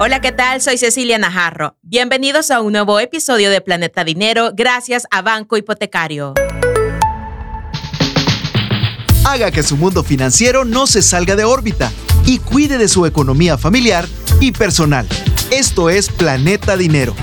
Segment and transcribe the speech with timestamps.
[0.00, 0.62] Hola, ¿qué tal?
[0.62, 1.76] Soy Cecilia Najarro.
[1.82, 6.34] Bienvenidos a un nuevo episodio de Planeta Dinero gracias a Banco Hipotecario.
[9.26, 11.90] Haga que su mundo financiero no se salga de órbita
[12.24, 14.06] y cuide de su economía familiar
[14.40, 15.04] y personal.
[15.50, 17.16] Esto es Planeta Dinero.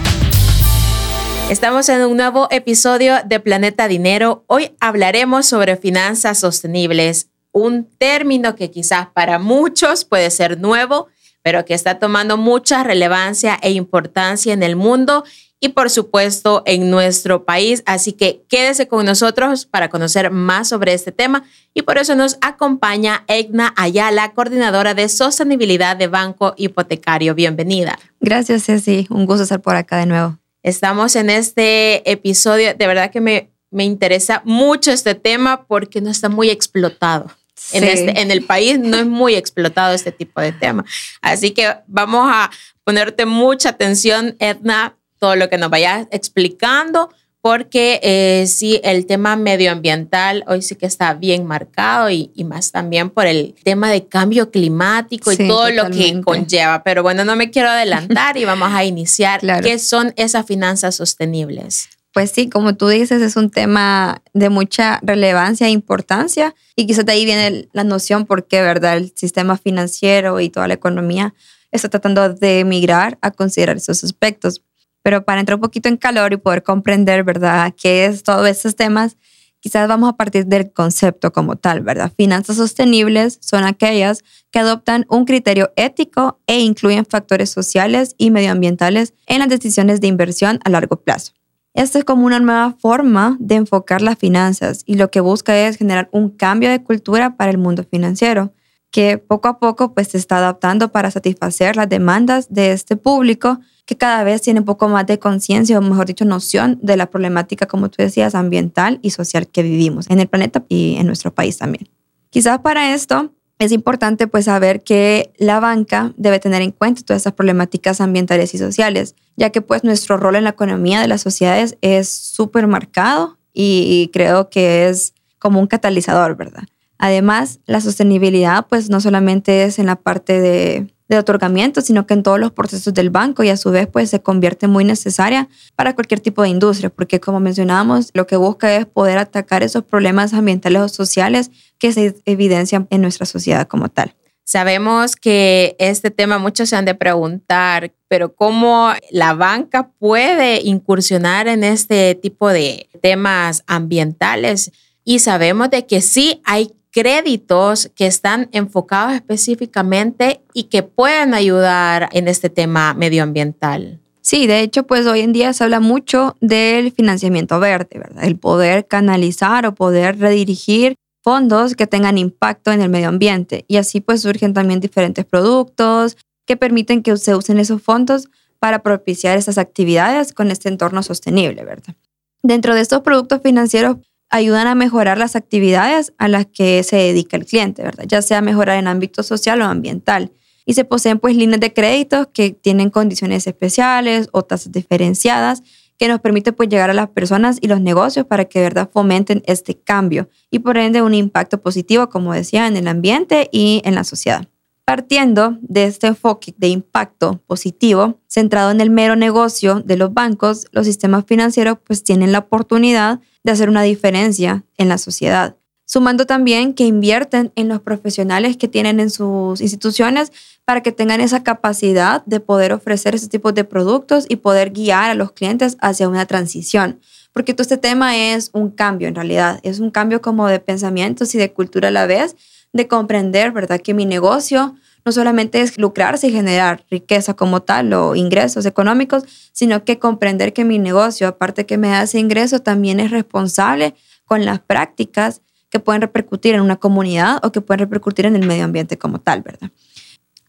[1.49, 4.43] Estamos en un nuevo episodio de Planeta Dinero.
[4.47, 11.07] Hoy hablaremos sobre finanzas sostenibles, un término que quizás para muchos puede ser nuevo,
[11.45, 15.23] pero que está tomando mucha relevancia e importancia en el mundo
[15.59, 17.83] y por supuesto en nuestro país.
[17.85, 21.43] Así que quédese con nosotros para conocer más sobre este tema
[21.75, 27.35] y por eso nos acompaña Egna Ayala, coordinadora de sostenibilidad de Banco Hipotecario.
[27.35, 27.99] Bienvenida.
[28.19, 29.05] Gracias, Ceci.
[29.11, 30.39] Un gusto estar por acá de nuevo.
[30.63, 36.09] Estamos en este episodio, de verdad que me, me interesa mucho este tema porque no
[36.09, 37.29] está muy explotado.
[37.71, 40.85] En, este, en el país no es muy explotado este tipo de tema.
[41.21, 42.51] Así que vamos a
[42.83, 47.09] ponerte mucha atención, Edna, todo lo que nos vayas explicando,
[47.41, 52.71] porque eh, sí, el tema medioambiental hoy sí que está bien marcado y, y más
[52.71, 56.83] también por el tema de cambio climático y todo lo que conlleva.
[56.83, 59.41] Pero bueno, no me quiero adelantar y vamos a iniciar.
[59.63, 61.89] ¿Qué son esas finanzas sostenibles?
[62.15, 67.05] Pues sí, como tú dices, es un tema de mucha relevancia e importancia y quizás
[67.05, 68.95] de ahí viene la noción por qué, ¿verdad?
[68.95, 71.33] El sistema financiero y toda la economía
[71.73, 74.61] está tratando de migrar a considerar esos aspectos.
[75.03, 78.77] Pero para entrar un poquito en calor y poder comprender, ¿verdad?, qué es todos estos
[78.77, 79.17] temas,
[79.59, 82.13] quizás vamos a partir del concepto como tal, ¿verdad?
[82.15, 89.13] Finanzas sostenibles son aquellas que adoptan un criterio ético e incluyen factores sociales y medioambientales
[89.27, 91.33] en las decisiones de inversión a largo plazo.
[91.75, 95.75] Esto es como una nueva forma de enfocar las finanzas y lo que busca es
[95.75, 98.53] generar un cambio de cultura para el mundo financiero
[98.91, 103.59] que poco a poco pues se está adaptando para satisfacer las demandas de este público
[103.85, 107.07] que cada vez tiene un poco más de conciencia o mejor dicho noción de la
[107.07, 111.35] problemática como tú decías ambiental y social que vivimos en el planeta y en nuestro
[111.35, 111.89] país también.
[112.29, 117.21] Quizás para esto es importante pues saber que la banca debe tener en cuenta todas
[117.21, 121.21] estas problemáticas ambientales y sociales, ya que pues nuestro rol en la economía de las
[121.21, 126.63] sociedades es súper marcado y creo que es como un catalizador, ¿verdad?
[126.97, 132.23] Además, la sostenibilidad pues no solamente es en la parte de, otorgamiento, sino que en
[132.23, 135.93] todos los procesos del banco y a su vez pues se convierte muy necesaria para
[135.93, 140.33] cualquier tipo de industria, porque como mencionábamos, lo que busca es poder atacar esos problemas
[140.33, 144.15] ambientales o sociales que se evidencian en nuestra sociedad como tal.
[144.47, 151.47] Sabemos que este tema muchos se han de preguntar, pero ¿cómo la banca puede incursionar
[151.47, 154.71] en este tipo de temas ambientales?
[155.03, 162.07] Y sabemos de que sí hay créditos que están enfocados específicamente y que pueden ayudar
[162.13, 163.99] en este tema medioambiental.
[164.21, 168.23] Sí, de hecho, pues hoy en día se habla mucho del financiamiento verde, ¿verdad?
[168.23, 173.65] El poder canalizar o poder redirigir fondos que tengan impacto en el medio ambiente.
[173.67, 178.83] Y así pues surgen también diferentes productos que permiten que se usen esos fondos para
[178.83, 181.93] propiciar esas actividades con este entorno sostenible, ¿verdad?
[182.41, 183.97] Dentro de estos productos financieros
[184.29, 188.05] ayudan a mejorar las actividades a las que se dedica el cliente, ¿verdad?
[188.07, 190.31] Ya sea mejorar en ámbito social o ambiental.
[190.65, 195.61] Y se poseen pues líneas de créditos que tienen condiciones especiales o tasas diferenciadas
[195.97, 199.43] que nos permite pues llegar a las personas y los negocios para que verdad fomenten
[199.45, 203.95] este cambio y por ende un impacto positivo, como decía, en el ambiente y en
[203.95, 204.47] la sociedad.
[204.85, 210.67] Partiendo de este enfoque de impacto positivo centrado en el mero negocio de los bancos,
[210.71, 215.57] los sistemas financieros pues tienen la oportunidad de hacer una diferencia en la sociedad.
[215.87, 220.31] Sumando también que invierten en los profesionales que tienen en sus instituciones
[220.65, 225.09] para que tengan esa capacidad de poder ofrecer ese tipo de productos y poder guiar
[225.09, 226.99] a los clientes hacia una transición.
[227.33, 231.33] Porque todo este tema es un cambio en realidad, es un cambio como de pensamientos
[231.35, 232.35] y de cultura a la vez,
[232.75, 233.79] de comprender, ¿verdad?
[233.79, 234.75] Que mi negocio
[235.05, 239.23] no solamente es lucrarse y generar riqueza como tal o ingresos económicos,
[239.53, 243.95] sino que comprender que mi negocio, aparte que me da ese ingreso, también es responsable
[244.25, 248.45] con las prácticas que pueden repercutir en una comunidad o que pueden repercutir en el
[248.45, 249.71] medio ambiente como tal, ¿verdad?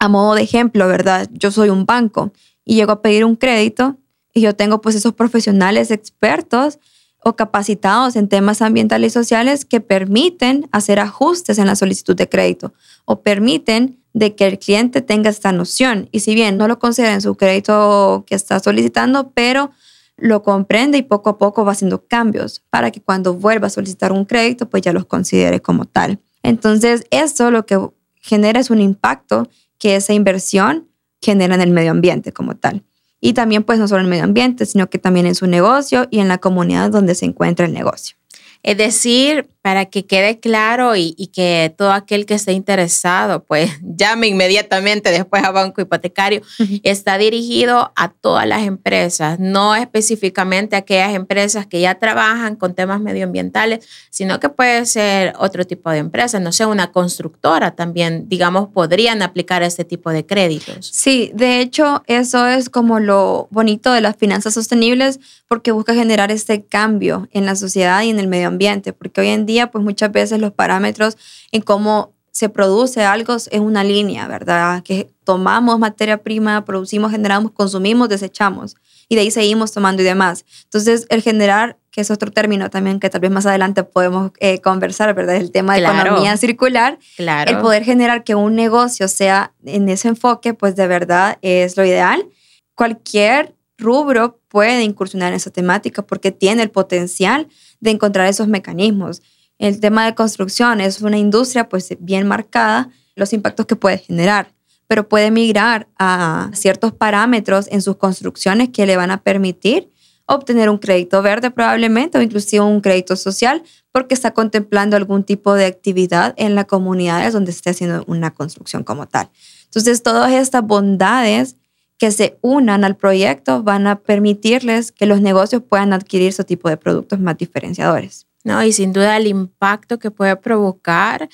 [0.00, 1.28] A modo de ejemplo, ¿verdad?
[1.32, 2.32] Yo soy un banco
[2.64, 3.98] y llego a pedir un crédito
[4.34, 6.80] y yo tengo pues esos profesionales expertos
[7.26, 12.28] o capacitados en temas ambientales y sociales que permiten hacer ajustes en la solicitud de
[12.28, 12.72] crédito
[13.04, 16.08] o permiten de que el cliente tenga esta noción.
[16.12, 19.72] Y si bien no lo considera en su crédito que está solicitando, pero
[20.16, 24.12] lo comprende y poco a poco va haciendo cambios para que cuando vuelva a solicitar
[24.12, 26.20] un crédito, pues ya los considere como tal.
[26.44, 27.88] Entonces, esto lo que
[28.20, 30.86] genera es un impacto que esa inversión
[31.20, 32.84] genera en el medio ambiente como tal.
[33.20, 36.06] Y también pues no solo en el medio ambiente, sino que también en su negocio
[36.10, 38.16] y en la comunidad donde se encuentra el negocio.
[38.62, 44.28] Es decir, para que quede claro y, que todo aquel que esté interesado, pues llame
[44.28, 46.40] inmediatamente después a Banco Hipotecario.
[46.84, 52.76] Está dirigido a todas las empresas, no específicamente a aquellas empresas que ya trabajan con
[52.76, 58.28] temas medioambientales, sino que puede ser otro tipo de empresa, no sé, una constructora también,
[58.28, 60.86] digamos, podrían aplicar este tipo de créditos.
[60.92, 66.30] Sí, de hecho, eso es como lo bonito de las finanzas sostenibles, porque busca generar
[66.30, 69.82] este cambio en la sociedad y en el medio ambiente, porque hoy en día pues
[69.82, 71.16] muchas veces los parámetros
[71.52, 74.82] en cómo se produce algo es una línea, ¿verdad?
[74.82, 78.76] Que tomamos materia prima, producimos, generamos, consumimos, desechamos
[79.08, 80.44] y de ahí seguimos tomando y demás.
[80.64, 84.60] Entonces, el generar, que es otro término también que tal vez más adelante podemos eh,
[84.60, 85.36] conversar, ¿verdad?
[85.36, 86.98] El tema de economía circular.
[87.16, 87.50] Claro.
[87.50, 91.86] El poder generar que un negocio sea en ese enfoque, pues de verdad es lo
[91.86, 92.26] ideal.
[92.74, 97.48] Cualquier rubro puede incursionar en esa temática porque tiene el potencial
[97.80, 99.22] de encontrar esos mecanismos.
[99.58, 104.52] El tema de construcción es una industria pues bien marcada, los impactos que puede generar,
[104.86, 109.90] pero puede migrar a ciertos parámetros en sus construcciones que le van a permitir
[110.26, 113.62] obtener un crédito verde probablemente o inclusive un crédito social
[113.92, 118.84] porque está contemplando algún tipo de actividad en las comunidades donde esté haciendo una construcción
[118.84, 119.30] como tal.
[119.64, 121.56] Entonces, todas estas bondades
[121.96, 126.68] que se unan al proyecto van a permitirles que los negocios puedan adquirir ese tipo
[126.68, 128.25] de productos más diferenciadores.
[128.46, 131.28] No, y sin duda el impacto que puede provocar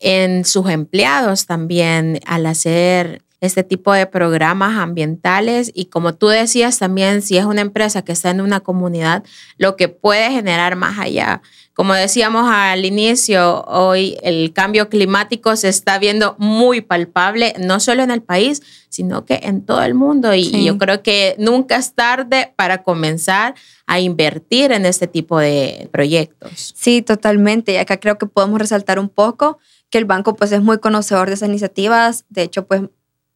[0.00, 6.78] en sus empleados también al hacer este tipo de programas ambientales y como tú decías
[6.78, 9.24] también, si es una empresa que está en una comunidad,
[9.58, 11.42] lo que puede generar más allá.
[11.76, 18.02] Como decíamos al inicio, hoy el cambio climático se está viendo muy palpable, no solo
[18.02, 20.34] en el país, sino que en todo el mundo.
[20.34, 23.54] Y, yo creo que nunca es tarde para comenzar
[23.86, 26.72] a invertir en este tipo de proyectos.
[26.74, 27.72] Sí, totalmente.
[27.72, 29.58] Y acá creo que podemos resaltar un poco
[29.90, 32.24] que el banco pues es muy conocedor de esas iniciativas.
[32.30, 32.82] De hecho, pues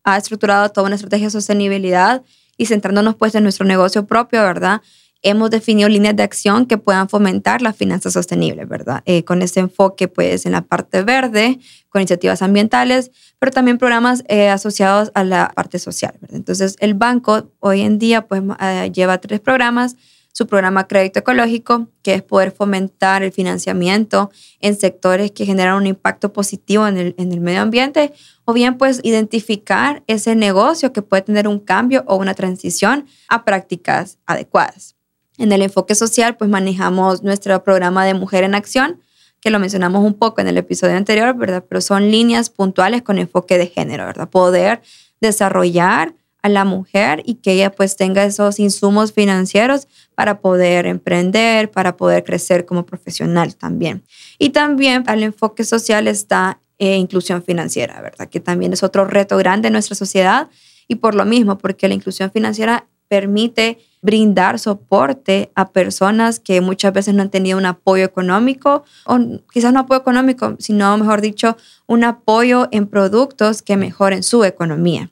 [0.05, 2.23] ha estructurado toda una estrategia de sostenibilidad
[2.57, 4.83] y centrándonos pues en nuestro negocio propio, ¿verdad?
[5.23, 9.03] Hemos definido líneas de acción que puedan fomentar las finanzas sostenibles, ¿verdad?
[9.05, 11.59] Eh, con este enfoque pues en la parte verde,
[11.91, 16.15] con iniciativas ambientales, pero también programas eh, asociados a la parte social.
[16.31, 19.97] Entonces el banco hoy en día pues eh, lleva tres programas
[20.33, 24.31] su programa Crédito Ecológico, que es poder fomentar el financiamiento
[24.61, 28.13] en sectores que generan un impacto positivo en el, en el medio ambiente,
[28.45, 33.45] o bien pues identificar ese negocio que puede tener un cambio o una transición a
[33.45, 34.97] prácticas adecuadas.
[35.39, 39.01] En el enfoque social, pues manejamos nuestro programa de Mujer en Acción,
[39.41, 41.65] que lo mencionamos un poco en el episodio anterior, ¿verdad?
[41.67, 44.29] Pero son líneas puntuales con enfoque de género, ¿verdad?
[44.29, 44.83] Poder
[45.21, 51.71] desarrollar a la mujer y que ella pues tenga esos insumos financieros para poder emprender,
[51.71, 54.03] para poder crecer como profesional también.
[54.39, 58.29] Y también al enfoque social está eh, inclusión financiera, ¿verdad?
[58.29, 60.49] Que también es otro reto grande en nuestra sociedad
[60.89, 66.93] y por lo mismo, porque la inclusión financiera permite brindar soporte a personas que muchas
[66.93, 69.19] veces no han tenido un apoyo económico, o
[69.53, 75.11] quizás no apoyo económico, sino, mejor dicho, un apoyo en productos que mejoren su economía.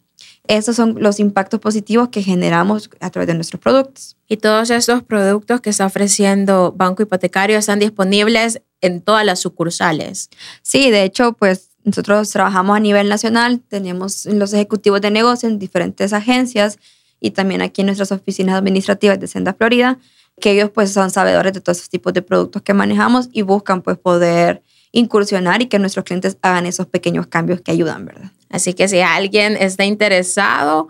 [0.49, 4.17] Esos son los impactos positivos que generamos a través de nuestros productos.
[4.29, 10.31] Y todos estos productos que está ofreciendo Banco Hipotecario están disponibles en todas las sucursales.
[10.63, 15.59] Sí, de hecho, pues nosotros trabajamos a nivel nacional, tenemos los ejecutivos de negocio en
[15.59, 16.79] diferentes agencias
[17.21, 19.99] y también aquí en nuestras oficinas administrativas de Senda Florida,
[20.41, 23.83] que ellos pues son sabedores de todos esos tipos de productos que manejamos y buscan
[23.83, 24.63] pues poder
[24.93, 28.31] incursionar y que nuestros clientes hagan esos pequeños cambios que ayudan, ¿verdad?
[28.51, 30.89] Así que si alguien está interesado,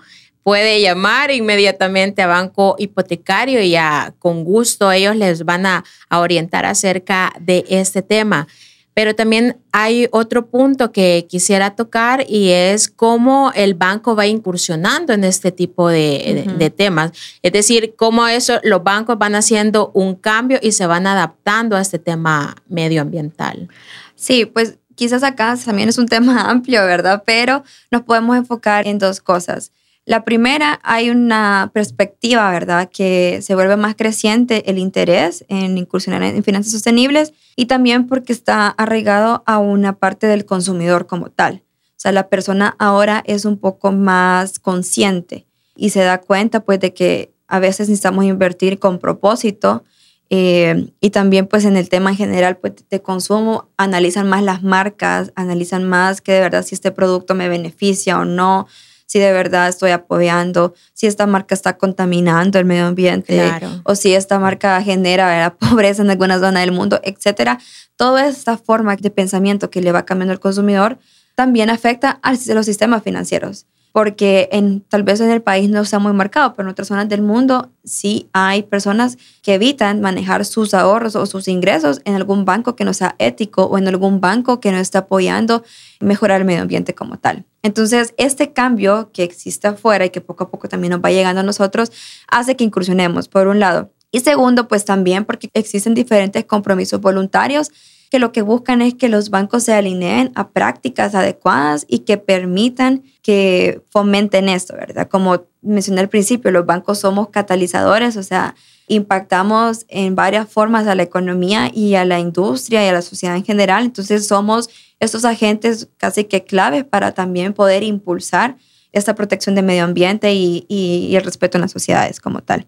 [0.49, 6.65] puede llamar inmediatamente a Banco Hipotecario y ya con gusto ellos les van a, orientar
[6.65, 8.49] acerca de este tema.
[8.95, 15.13] Pero también hay otro punto que quisiera tocar y es cómo el banco va incursionando
[15.13, 17.13] en este tipo de, de, temas.
[17.43, 21.83] Es decir, cómo eso, los bancos van haciendo un cambio y se van adaptando a
[21.83, 23.69] este tema medioambiental.
[24.17, 27.23] Sí, pues quizás acá también es un tema amplio, ¿verdad?
[27.25, 29.73] Pero nos podemos enfocar en dos cosas.
[30.05, 36.23] La primera, hay una perspectiva, ¿verdad?, que se vuelve más creciente el interés en incursionar
[36.23, 41.63] en finanzas sostenibles y también porque está arraigado a una parte del consumidor como tal.
[41.91, 46.81] O sea, la persona ahora es un poco más consciente y se da cuenta, pues,
[46.81, 49.85] de que a veces necesitamos invertir con propósito
[50.31, 54.63] eh, y también pues en el tema en general pues, de consumo analizan más las
[54.63, 58.67] marcas, analizan más que de verdad si este producto me beneficia o no.
[59.07, 63.51] si de verdad estoy apoyando, si esta marca está contaminando el medio ambiente
[63.85, 67.59] o si esta marca genera pobreza en alguna zona del mundo, etcétera.
[67.97, 70.99] Toda esta forma de pensamiento que le va cambiando al consumidor
[71.35, 75.99] también afecta a los sistemas financieros porque en, tal vez en el país no sea
[75.99, 80.75] muy marcado, pero en otras zonas del mundo sí hay personas que evitan manejar sus
[80.75, 84.61] ahorros o sus ingresos en algún banco que no sea ético o en algún banco
[84.61, 85.65] que no esté apoyando
[86.01, 87.45] mejorar el medio ambiente como tal.
[87.63, 91.41] Entonces, este cambio que existe afuera y que poco a poco también nos va llegando
[91.41, 91.91] a nosotros,
[92.29, 93.91] hace que incursionemos, por un lado.
[94.11, 97.71] Y segundo, pues también porque existen diferentes compromisos voluntarios
[98.11, 102.17] que lo que buscan es que los bancos se alineen a prácticas adecuadas y que
[102.17, 105.09] permitan que fomenten esto, ¿verdad?
[105.09, 108.55] Como mencioné al principio, los bancos somos catalizadores, o sea,
[108.87, 113.37] impactamos en varias formas a la economía y a la industria y a la sociedad
[113.37, 113.85] en general.
[113.85, 118.57] Entonces somos estos agentes casi que claves para también poder impulsar
[118.93, 122.67] esta protección del medio ambiente y, y el respeto en las sociedades como tal.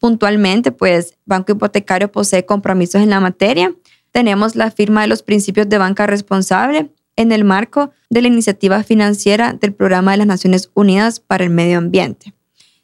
[0.00, 3.72] Puntualmente, pues Banco Hipotecario posee compromisos en la materia
[4.12, 8.82] tenemos la firma de los principios de banca responsable en el marco de la iniciativa
[8.82, 12.34] financiera del Programa de las Naciones Unidas para el Medio Ambiente.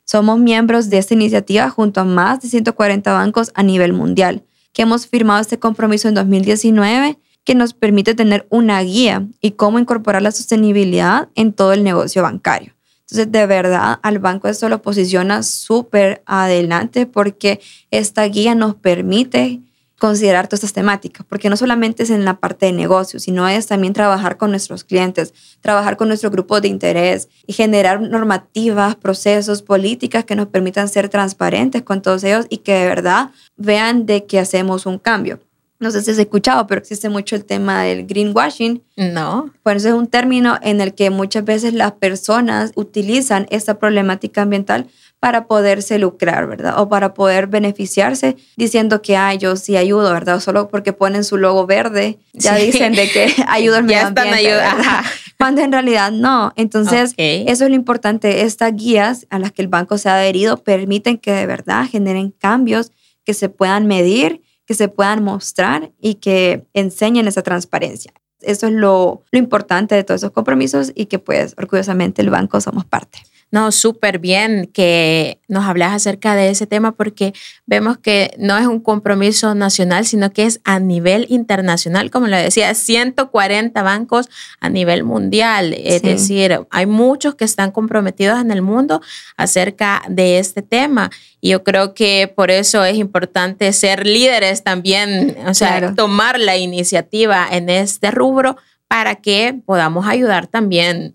[0.05, 4.83] Somos miembros de esta iniciativa junto a más de 140 bancos a nivel mundial, que
[4.83, 10.21] hemos firmado este compromiso en 2019 que nos permite tener una guía y cómo incorporar
[10.21, 12.75] la sostenibilidad en todo el negocio bancario.
[13.03, 17.61] Entonces, de verdad, al banco esto lo posiciona súper adelante porque
[17.93, 19.61] esta guía nos permite
[19.99, 23.67] considerar todas estas temáticas, porque no solamente es en la parte de negocio, sino es
[23.67, 29.63] también trabajar con nuestros clientes, trabajar con nuestro grupo de interés y generar normativas, procesos,
[29.63, 34.27] políticas que nos permitan ser transparentes con todos ellos y que de verdad vean de
[34.27, 35.41] que hacemos un cambio.
[35.79, 38.83] No sé si has escuchado, pero existe mucho el tema del greenwashing.
[38.97, 39.51] No.
[39.63, 44.43] Bueno, eso es un término en el que muchas veces las personas utilizan esta problemática
[44.43, 44.87] ambiental
[45.21, 46.79] para poderse lucrar, ¿verdad?
[46.79, 50.41] O para poder beneficiarse diciendo que, ay, yo sí ayudo, ¿verdad?
[50.41, 54.39] Solo porque ponen su logo verde, ya dicen de que ayudo al medio ambiente.
[55.39, 56.53] Cuando en realidad no.
[56.57, 58.43] Entonces, eso es lo importante.
[58.43, 62.31] Estas guías a las que el banco se ha adherido permiten que de verdad generen
[62.31, 62.93] cambios
[63.25, 68.13] que se puedan medir, que se puedan mostrar y que enseñen esa transparencia.
[68.41, 72.61] Eso es lo, lo importante de todos esos compromisos y que pues orgullosamente el banco
[72.61, 73.19] somos parte.
[73.53, 77.33] No, súper bien que nos hablas acerca de ese tema porque
[77.65, 82.37] vemos que no es un compromiso nacional, sino que es a nivel internacional, como lo
[82.37, 85.75] decía, 140 bancos a nivel mundial.
[85.75, 89.01] Es decir, hay muchos que están comprometidos en el mundo
[89.37, 91.11] acerca de este tema.
[91.41, 96.57] Y yo creo que por eso es importante ser líderes también, o sea, tomar la
[96.57, 98.57] iniciativa en este rubro
[98.89, 101.15] para que podamos ayudar también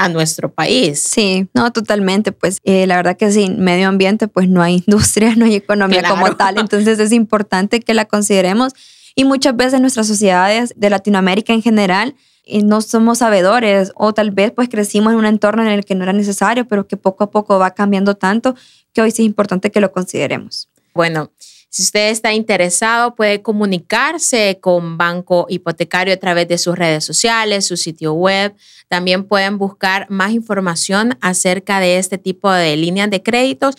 [0.00, 0.98] a nuestro país.
[1.00, 2.32] Sí, no, totalmente.
[2.32, 6.02] Pues eh, la verdad que sin medio ambiente, pues no hay industria, no hay economía
[6.08, 6.58] como tal.
[6.58, 8.72] Entonces es importante que la consideremos.
[9.14, 12.14] Y muchas veces nuestras sociedades de Latinoamérica en general
[12.44, 15.94] eh, no somos sabedores o tal vez pues crecimos en un entorno en el que
[15.94, 18.54] no era necesario, pero que poco a poco va cambiando tanto
[18.92, 20.68] que hoy sí es importante que lo consideremos.
[20.94, 21.30] Bueno,
[21.70, 27.64] si usted está interesado, puede comunicarse con Banco Hipotecario a través de sus redes sociales,
[27.64, 28.56] su sitio web.
[28.88, 33.76] También pueden buscar más información acerca de este tipo de líneas de créditos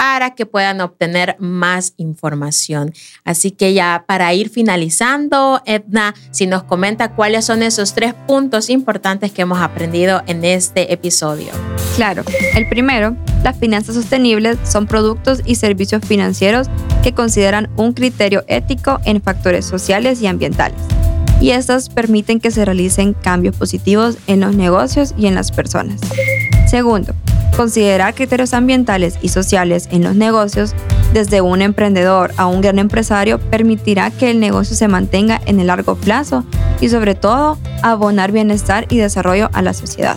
[0.00, 2.94] para que puedan obtener más información.
[3.22, 8.70] Así que ya para ir finalizando, Edna, si nos comenta cuáles son esos tres puntos
[8.70, 11.52] importantes que hemos aprendido en este episodio.
[11.96, 13.14] Claro, el primero,
[13.44, 16.68] las finanzas sostenibles son productos y servicios financieros
[17.02, 20.80] que consideran un criterio ético en factores sociales y ambientales.
[21.42, 26.00] Y estas permiten que se realicen cambios positivos en los negocios y en las personas.
[26.70, 27.12] Segundo,
[27.56, 30.74] Considerar criterios ambientales y sociales en los negocios,
[31.12, 35.66] desde un emprendedor a un gran empresario, permitirá que el negocio se mantenga en el
[35.66, 36.44] largo plazo
[36.80, 40.16] y sobre todo abonar bienestar y desarrollo a la sociedad.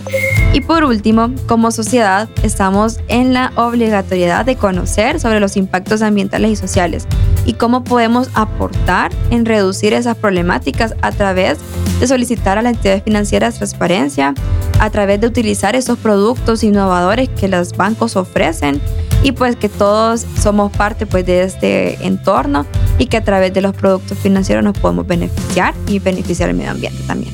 [0.52, 6.52] Y por último, como sociedad estamos en la obligatoriedad de conocer sobre los impactos ambientales
[6.52, 7.06] y sociales
[7.46, 11.58] y cómo podemos aportar en reducir esas problemáticas a través
[12.00, 14.34] de solicitar a las entidades financieras transparencia,
[14.80, 18.80] a través de utilizar esos productos innovadores que los bancos ofrecen
[19.22, 22.66] y pues que todos somos parte pues de este entorno
[22.98, 26.72] y que a través de los productos financieros nos podemos beneficiar y beneficiar el medio
[26.72, 27.32] ambiente también.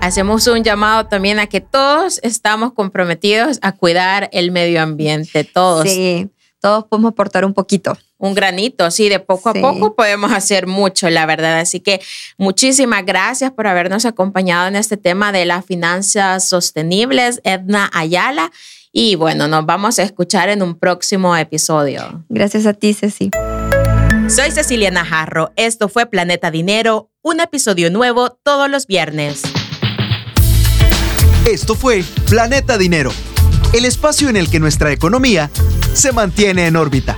[0.00, 5.88] Hacemos un llamado también a que todos estamos comprometidos a cuidar el medio ambiente, todos.
[5.88, 6.28] Sí,
[6.60, 7.96] todos podemos aportar un poquito.
[8.18, 11.58] Un granito, sí, de poco a poco podemos hacer mucho, la verdad.
[11.58, 12.00] Así que
[12.38, 18.52] muchísimas gracias por habernos acompañado en este tema de las finanzas sostenibles, Edna Ayala.
[18.92, 22.24] Y bueno, nos vamos a escuchar en un próximo episodio.
[22.28, 23.30] Gracias a ti, Ceci.
[24.28, 25.52] Soy Cecilia Najarro.
[25.56, 29.42] Esto fue Planeta Dinero, un episodio nuevo todos los viernes.
[31.44, 33.10] Esto fue Planeta Dinero,
[33.74, 35.50] el espacio en el que nuestra economía
[35.92, 37.16] se mantiene en órbita.